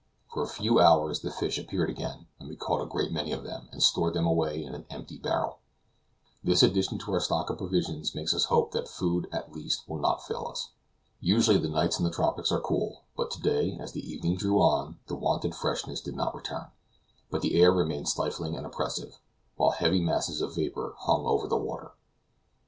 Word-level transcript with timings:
For 0.33 0.41
a 0.41 0.47
few 0.47 0.79
hours 0.79 1.19
the 1.19 1.29
fish 1.29 1.59
appeared 1.59 1.87
again, 1.91 2.25
and 2.39 2.49
we 2.49 2.55
caught 2.55 2.81
a 2.81 2.87
great 2.87 3.11
many 3.11 3.31
of 3.31 3.43
them, 3.43 3.69
and 3.71 3.83
stored 3.83 4.15
them 4.15 4.25
away 4.25 4.63
in 4.63 4.73
an 4.73 4.87
empty 4.89 5.19
barrel. 5.19 5.59
This 6.43 6.63
addition 6.63 6.97
to 6.97 7.13
our 7.13 7.19
stock 7.19 7.51
of 7.51 7.59
provisions 7.59 8.15
makes 8.15 8.33
us 8.33 8.45
hope 8.45 8.71
that 8.71 8.87
food, 8.87 9.27
at 9.31 9.51
least, 9.53 9.87
will 9.87 9.99
not 9.99 10.25
fail 10.25 10.47
us. 10.49 10.71
Usually 11.19 11.59
the 11.59 11.69
nights 11.69 11.99
in 11.99 12.03
the 12.03 12.09
tropics 12.09 12.51
are 12.51 12.59
cool, 12.59 13.03
but 13.15 13.29
to 13.29 13.41
day, 13.41 13.77
as 13.79 13.91
the 13.91 14.11
evening 14.11 14.37
drew 14.37 14.59
on, 14.59 14.97
the 15.05 15.13
wonted 15.13 15.53
freshness 15.53 16.01
did 16.01 16.15
not 16.15 16.33
return, 16.33 16.71
but 17.29 17.43
the 17.43 17.61
air 17.61 17.71
remained 17.71 18.09
stifling 18.09 18.55
and 18.57 18.65
oppressive, 18.65 19.19
while 19.55 19.69
heavy 19.69 20.01
masses 20.01 20.41
of 20.41 20.55
vapor 20.55 20.95
hung 20.97 21.27
over 21.27 21.47
the 21.47 21.57
water. 21.57 21.91